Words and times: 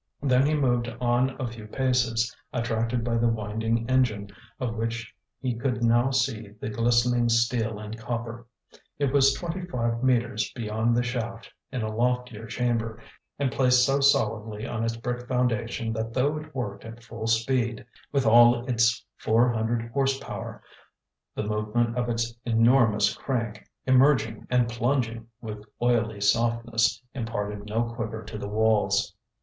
Then 0.23 0.47
he 0.47 0.55
moved 0.55 0.89
on 0.99 1.39
a 1.39 1.45
few 1.45 1.67
paces, 1.67 2.35
attracted 2.51 3.03
by 3.03 3.19
the 3.19 3.27
winding 3.27 3.87
engine, 3.87 4.31
of 4.59 4.75
which 4.75 5.13
he 5.39 5.53
could 5.55 5.83
now 5.83 6.09
see 6.09 6.55
the 6.59 6.69
glistening 6.71 7.29
steel 7.29 7.77
and 7.77 7.95
copper. 7.95 8.47
It 8.97 9.13
was 9.13 9.31
twenty 9.35 9.61
five 9.63 10.03
metres 10.03 10.51
beyond 10.55 10.97
the 10.97 11.03
shaft, 11.03 11.51
in 11.71 11.83
a 11.83 11.95
loftier 11.95 12.47
chamber, 12.47 12.99
and 13.37 13.51
placed 13.51 13.85
so 13.85 13.99
solidly 13.99 14.65
on 14.65 14.83
its 14.83 14.97
brick 14.97 15.27
foundation 15.27 15.93
that 15.93 16.15
though 16.15 16.35
it 16.37 16.55
worked 16.55 16.83
at 16.83 17.03
full 17.03 17.27
speed, 17.27 17.85
with 18.11 18.25
all 18.25 18.65
its 18.65 19.05
four 19.17 19.51
hundred 19.53 19.91
horse 19.91 20.17
power, 20.17 20.63
the 21.35 21.43
movement 21.43 21.95
of 21.95 22.09
its 22.09 22.33
enormous 22.43 23.15
crank, 23.15 23.67
emerging 23.85 24.47
and 24.49 24.67
plunging 24.67 25.27
with 25.41 25.63
oily 25.79 26.19
softness, 26.19 27.03
imparted 27.13 27.67
no 27.67 27.83
quiver 27.83 28.23
to 28.23 28.39
the 28.39 28.49
walls. 28.49 29.13